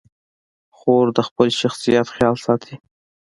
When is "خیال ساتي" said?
2.15-2.75